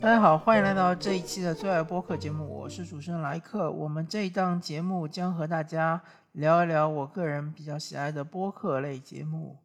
[0.00, 3.70] 大家好，欢迎来到这一期的最爱播客节目，我是主持人莱克。
[3.70, 6.02] 我们这一档节目将和大家
[6.32, 9.58] 聊一聊我个人比较喜爱的播客类节目，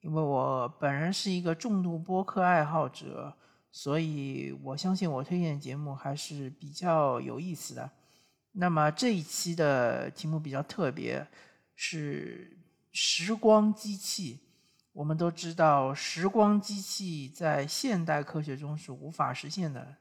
[0.00, 3.36] 因为我本人是一个重度播客爱好者，
[3.70, 7.90] 所以我相信我推荐的节目还是比较有意思的。
[8.52, 11.26] 那么这一期的题目比较特别，
[11.74, 12.56] 是
[12.92, 14.40] 时光机器。
[14.92, 19.96] 我们都知道，时光机器在现代科学中是无法实现的，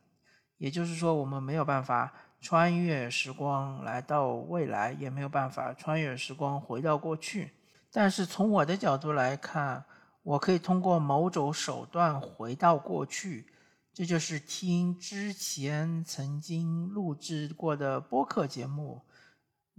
[0.58, 7.52] 也就是说，我们没有办法穿越时光来到未来，也没有办法穿越时光回到过去。
[7.90, 9.86] 但是从我的角度来看，
[10.24, 13.46] 我可以通过某种手段回到过去，
[13.94, 19.02] 这就是听之前曾经录制过的播客节目。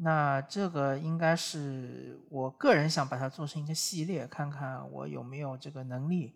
[0.04, 6.34] 那这个应该是我个人想把它做成一个系列，看看我有没有这个能力。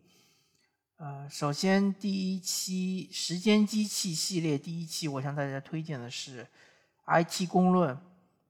[0.98, 6.46] 呃，首先第一期时间机器系列第一期，我向大家推荐的是
[7.06, 7.98] IT 公论。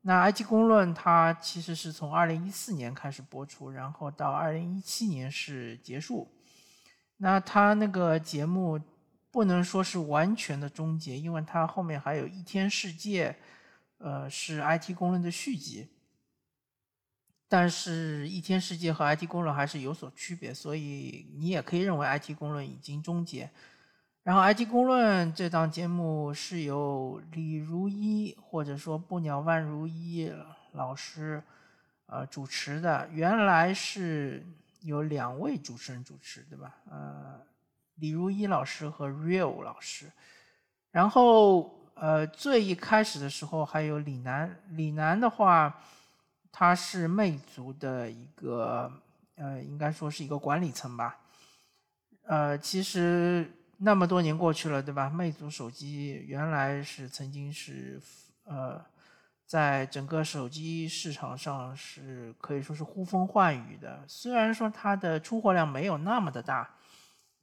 [0.03, 6.31] 那 IT 公论它其实是从二零一四年开始播出，然后到二零一七年是结束。
[7.17, 8.79] 那它那个节目
[9.31, 13.35] 不能说是完全的终结，因为它后面还有一天世界。
[13.99, 15.89] 呃，是 IT 公论的续集，
[17.49, 23.51] 但是一天世界和 IT 公论还是有所区别，所以你也可以认为 IT 公论已经终结。
[24.23, 30.31] 然后 IT 公论这档节目是由李如一或者说不鸟万如一
[30.73, 31.43] 老师
[32.05, 34.45] 呃主持的，原来是
[34.83, 36.77] 有两位主持人主持，对吧？
[36.91, 37.41] 呃，
[37.95, 40.13] 李如一老师和 Real 老师，
[40.91, 41.73] 然后。
[41.99, 45.81] 呃，最一开始的时候还有李楠，李楠的话，
[46.53, 48.93] 他是魅族的一个，
[49.37, 51.21] 呃，应该说是一个管理层吧。
[52.25, 55.09] 呃，其实那么多年过去了，对吧？
[55.09, 57.99] 魅族手机原来是曾经是，
[58.45, 58.85] 呃，
[59.47, 64.05] 在整个手机市场上是可以说是呼风唤雨的。
[64.07, 66.69] 虽然说它的出货量没有那么的大。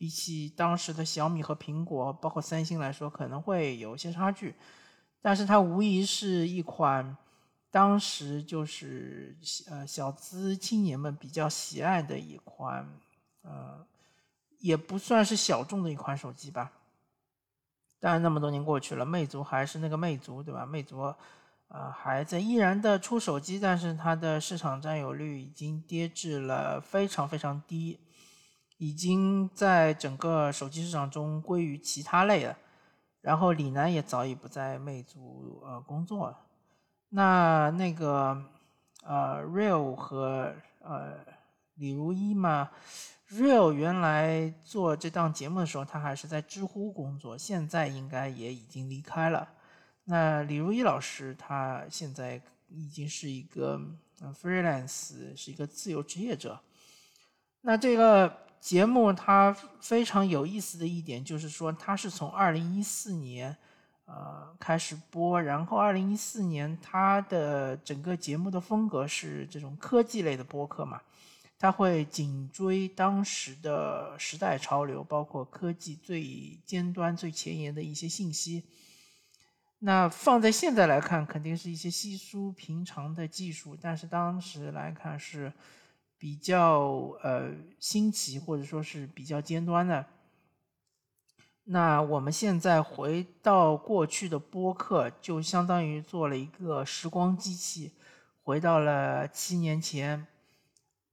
[0.03, 4.53] 比起当时的小米和苹果，包括三星来说，可能会有些差距，
[5.21, 7.15] 但是它无疑是一款
[7.71, 9.33] 当时就是
[9.69, 12.85] 呃小资青年们比较喜爱的一款，
[13.43, 13.87] 呃，
[14.59, 16.73] 也不算是小众的一款手机吧。
[18.01, 20.65] 当然，那么多年过去了，魅族还是那个魅族，对吧？
[20.65, 21.15] 魅族
[21.69, 28.01] 呃还在依然的出手机，但是它的市场占有率已经跌至了非常非常低。
[28.83, 32.57] 已经在整个手机市场中归于其他类了，
[33.21, 36.37] 然后李楠也早已不在魅族呃工作了。
[37.07, 38.43] 那那个
[39.05, 41.13] 呃 Real 和呃
[41.75, 42.71] 李如一嘛
[43.29, 49.47] ，Real 原来做这档节目的时候，他还是在知乎工作，现在应该也已经离开了。
[50.03, 53.79] 那李如一老师他现在已经是一个
[54.41, 56.59] freelance，是一个自由职业者。
[57.61, 58.43] 那这个。
[58.63, 59.51] 节目它
[59.81, 63.53] 非常有意思的一点就是说，它是从二零一四年，
[64.05, 71.01] 呃开始播，然后二零一四年它的整个节目的风格是这种科技类的播客嘛，
[71.59, 78.63] 它会紧追当时的时代潮流，包括科技最尖端、最前沿的一些信息。
[79.79, 85.51] 那放在现在来看，肯定是一些稀疏平常的技术，但是当时来看是。
[86.23, 87.51] 比较呃
[87.81, 90.05] 新奇或者说是比较尖端的，
[91.65, 97.91] 那我们现在回到过去的播客，就相当于做了一个时光机器，
[98.41, 100.25] 回到了七年前，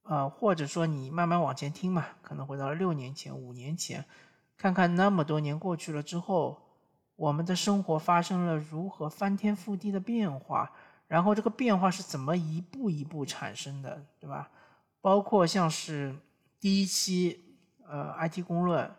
[0.03, 4.05] 呃或者说你慢慢往前听嘛，可能回到了六年前、五年前，
[4.55, 6.57] 看看那么多年过去了之后，
[7.17, 10.71] 我们的生活发生了如何翻天覆地的变化，
[11.09, 14.49] 然后这个变化是怎么一步一步产生的，对吧？
[15.01, 16.15] 包括像是
[16.59, 17.57] 第一期
[17.87, 18.89] 呃 IT 公论，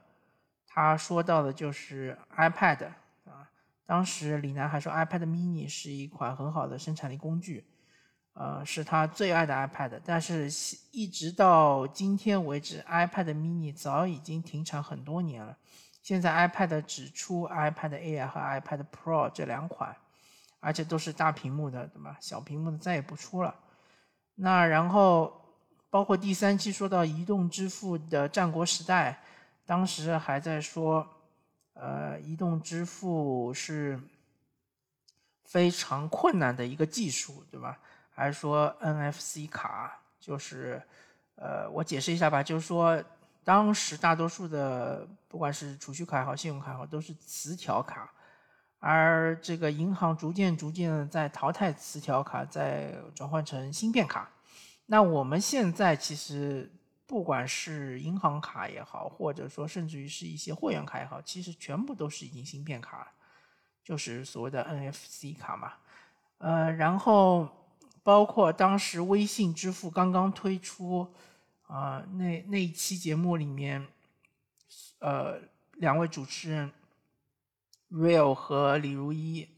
[0.66, 2.86] 他说到的就是 iPad
[3.24, 3.48] 啊，
[3.86, 7.64] 当时李楠还说 iPad mini 是一款很好的生产力工具，
[8.32, 10.50] 呃，是他最爱的 iPad，但是
[10.90, 15.56] 一直到今天为止，iPad mini 早已经停产很多年了。
[16.02, 19.96] 现在 iPad 只出 iPad Air 和 iPad Pro 这两款，
[20.58, 22.16] 而且都是大屏幕的，对吧？
[22.20, 23.54] 小屏幕的再也不出了。
[24.34, 25.40] 那然后。
[25.92, 29.22] 包括第三期说到移动支付的战国时代，
[29.66, 31.06] 当时还在说，
[31.74, 34.00] 呃，移动支付是
[35.44, 37.78] 非常困难的一个技术，对吧？
[38.10, 40.82] 还是说 NFC 卡就是，
[41.34, 43.04] 呃，我解释一下吧，就是说，
[43.44, 48.10] 当时大多数的不管是储蓄卡也好，信用卡也好，都是磁条卡，
[48.78, 54.30] 而这个银行逐渐逐渐在淘汰磁条卡，在转换成芯片卡。
[54.86, 56.70] 那我们现在其实
[57.06, 63.12] 不管是银行卡也好，或者说甚至于是一些会员卡也好，其实全部都是已经芯片卡，
[63.84, 65.74] 就是所谓的 NFC 卡嘛。
[66.38, 67.48] 呃，然后
[68.02, 71.14] 包括当时微信支付刚刚推出，
[71.68, 73.86] 啊，那那一期节目里面，
[74.98, 75.40] 呃，
[75.74, 76.72] 两位主持人
[77.90, 79.48] Real 和李如一，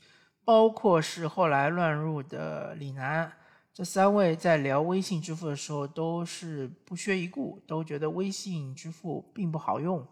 [0.45, 3.33] 包括是后来乱入的李楠，
[3.75, 10.07] 这三位在聊微信支付的时候，都是不屑一顾，都觉得微信支付并不好用，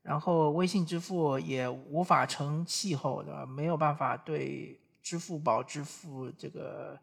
[0.00, 3.44] 然后微信支付也无法成气候，对吧？
[3.44, 4.78] 没有办法对。
[5.02, 6.96] 支付宝支付这个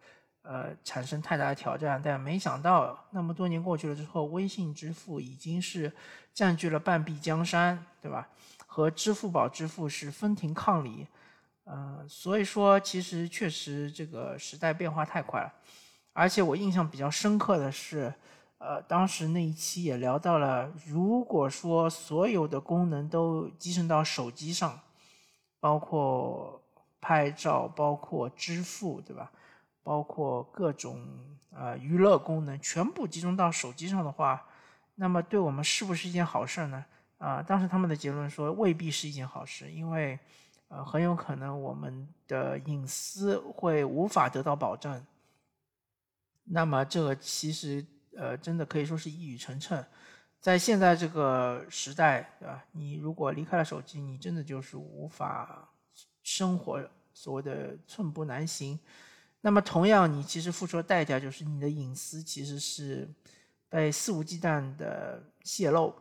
[0.44, 5.92] 呃产生太大的挑战，但没想到那么多年过去了之后，微信支付已经是
[6.32, 8.30] 占据了半壁江山，对吧？
[8.68, 11.08] 和支付宝支付是分庭抗礼，
[11.66, 15.52] 嗯，所以说其实确实这个时代变化太快了，
[16.18, 18.14] 而且我印象比较深刻的是，
[18.58, 24.80] 呃，当时那一期也聊到了，如果说所有的功能都集成到手机上，
[25.60, 26.62] 包括。
[27.00, 29.32] 拍照包括支付，对吧？
[29.84, 31.00] 包括各种
[31.52, 34.44] 呃娱乐功能，全部集中到手机上的话，
[34.96, 36.84] 那么对我们是不是一件好事呢？
[37.20, 40.20] 啊，当时他们的结论说未必是一件好事，因为
[40.68, 45.02] 呃很有可能我们的隐私会无法得到保证。
[46.50, 47.86] 那么这个其实
[48.16, 49.84] 呃真的可以说是一语成谶，
[50.40, 52.64] 在现在这个时代，对吧？
[52.72, 55.70] 你如果离开了手机，你真的就是无法。
[56.24, 58.78] 生活所谓的寸步难行，
[59.40, 63.08] 那么同样，你其实付出的代价就是你的隐私其实是
[63.70, 65.96] 被肆无忌惮的泄露，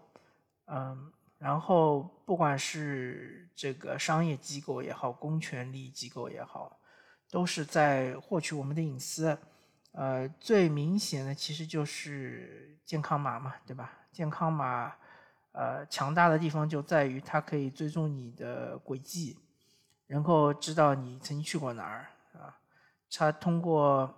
[0.64, 6.76] 嗯，然后不管是这个商业机构也好，公权力机构也好，
[7.30, 9.38] 都是在获取我们的隐私。
[9.96, 13.90] 呃，最明显的其实就是健康码嘛，对吧？
[14.12, 14.92] 健康码，
[15.52, 19.38] 呃，强大的地方就在于它可以追踪你的轨迹。
[20.06, 22.54] 然后知道你曾经去过哪儿啊？
[23.10, 24.14] 他通过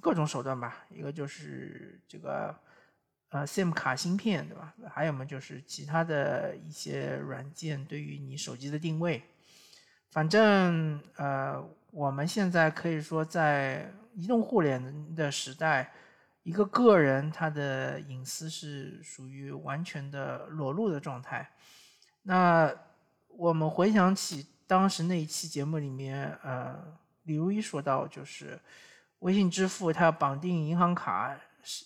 [0.00, 2.54] 各种手段吧，一个就是这个
[3.28, 4.74] 呃 SIM 卡芯片，对吧？
[4.92, 9.22] 还有嘛就是其他的一些软件对于你手机的定位。
[10.10, 15.92] 反正呃，我们现在可以说在移动互联的时代，
[16.42, 21.50] 一个个人他的隐私是属于完全的裸露的状态。
[22.22, 22.72] 那
[23.28, 24.46] 我们回想起。
[24.70, 28.56] 当时那一期节目里面，呃，李如一说到，就是
[29.18, 31.36] 微信支付它要绑定银行卡，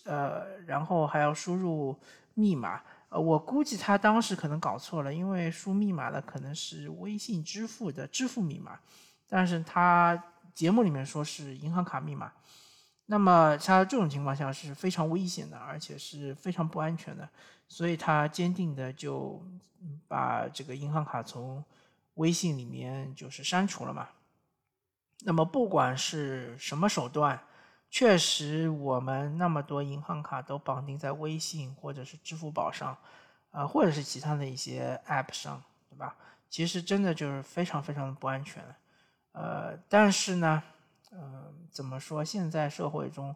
[0.03, 1.99] 呃，然后还要输入
[2.35, 2.83] 密码。
[3.09, 8.79] 呃，我估计他当时可能搞错了，因为输密码的可能是微信支付的支付密码，
[9.27, 10.23] 但是他
[10.55, 12.31] 节目里面说是银行卡密码。
[13.05, 17.29] 那么他这种情况下是非常危险的，而且是非常不安全的，
[17.67, 19.45] 所以他坚定的就
[20.07, 21.63] 把这个银行卡从。
[22.15, 24.07] 微信里面就是删除了嘛。
[25.25, 27.37] 那么不管是什么手段，
[27.89, 32.97] 确实我们那么多银行卡都绑定在微信或者是支付宝上，
[33.51, 36.15] 啊，或者是其他的一些 App 上，对吧？
[36.49, 38.63] 其实真的就是非常非常的不安全。
[39.35, 40.63] 呃，但是呢，
[41.11, 42.23] 嗯，怎么说？
[42.23, 43.35] 现在社会中，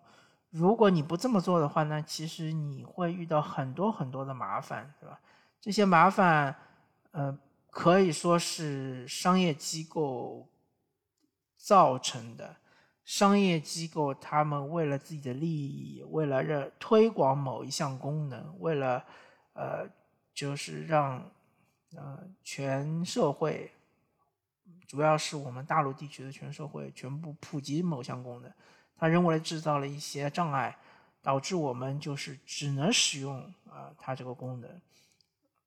[0.50, 5.20] 如果你不这么做的话呢，其实你会遇到很多很多的麻烦，对吧？
[5.62, 6.56] 这些麻烦，
[7.12, 7.38] 呃。
[7.72, 10.50] 可以说是商业机构
[11.56, 12.56] 造成的。
[13.06, 19.06] 商业机构他们为了自己的利益，为了让推广某一项功能，为了
[19.54, 19.88] 呃，
[20.34, 21.24] 就是让
[21.96, 23.72] 呃全社会，
[24.88, 28.52] 主要是我们大陆地区的全社会全部普及某项功能，
[28.96, 30.78] 它人为制造了一些障碍，
[31.22, 34.82] 导致我们就是只能使用啊它这个功能。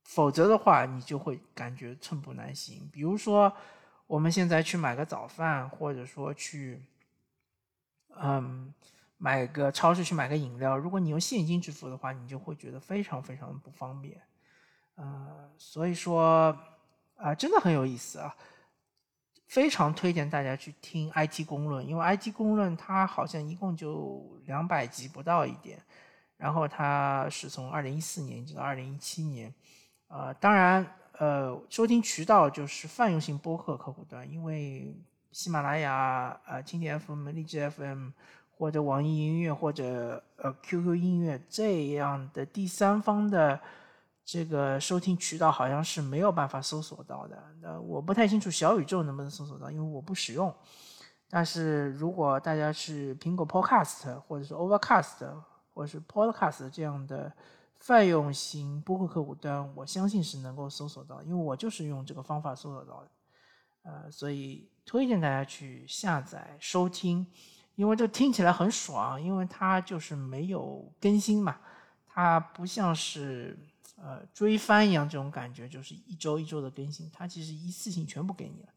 [0.02, 2.88] 否则的话，你就会感觉寸步难行。
[2.92, 3.50] 比如说，
[4.06, 6.82] 我们现在去买个早饭，或者说去，
[8.16, 8.75] 嗯，
[9.16, 14.21] 买个超市去买个饮料，如果你用现金支付的话，你就会觉得非常非常不方便。
[14.97, 16.59] 呃，所以说
[17.16, 18.37] 啊，真的很有意思啊，
[19.52, 25.78] 非常推荐大家去听 IT 公论，因为 IT 公论它好像一共就两百集不到一点，
[26.38, 29.52] 然后它是从二零一四年一直到二零一七年。
[30.09, 30.87] 呃，当然，
[31.18, 34.97] 呃，收听渠道就是泛用型播客客户端，因为
[35.32, 38.09] 喜马拉雅、呃，蜻蜓 FM、荔枝 FM
[38.56, 43.61] 或者网易音乐或者呃 QQ 音乐这样的第三方的
[44.25, 47.43] 这个收听渠道好像是没有办法搜索到的。
[47.61, 50.55] 那我不太清楚小宇宙能不能搜索到，因为我不使用。
[51.29, 55.29] 但是如果大家是苹果 Podcast 或者是 Overcast
[55.73, 57.33] 或者是 Podcast 这样的
[57.79, 63.11] 泛用型播客客户端，我相信是能够搜索到，因为我就是用这个方法搜索到的。
[63.85, 67.26] 呃，所以推荐大家去下载收听，
[67.75, 71.57] 因为这听起来很爽，因为它就是没有更新嘛，
[72.07, 73.59] 它不像是
[74.02, 78.68] 呃追番一样这种感觉，就是一周一周的更新，它其实一次性全部给你了，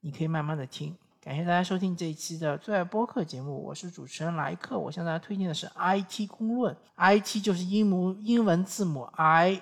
[0.00, 0.96] 你可以慢慢的听。
[1.20, 9.60] 感谢大家收听这一期的最爱播客节目，我是主持人莱克，我向大家推荐的是 IT 公论，IT 就是英母英文字母 I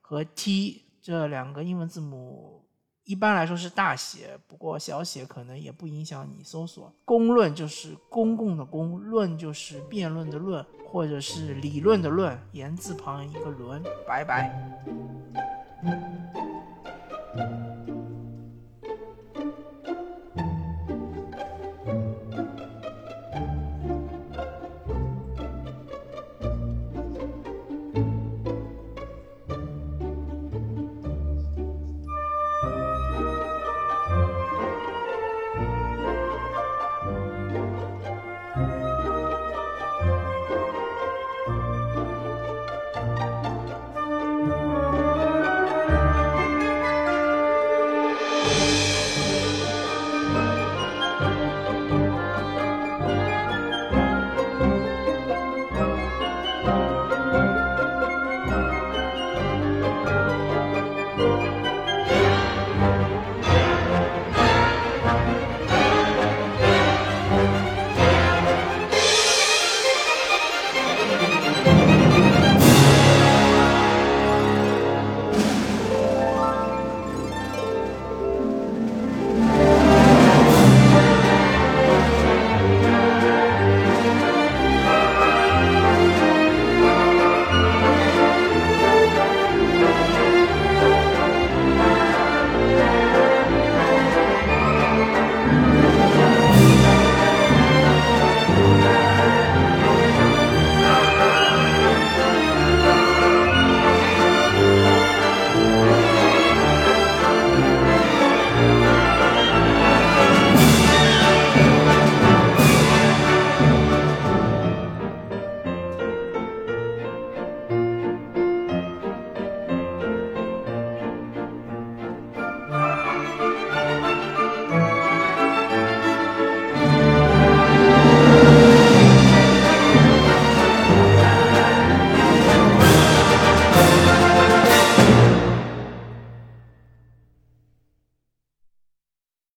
[0.00, 2.62] 和 T 这两个英文字母。
[3.08, 14.52] 一般来说是大写，不过小写可能也不影响你搜索，公论就是公共的公，论就是辩论的论，或者是理论的论，言字旁一个伦，拜拜。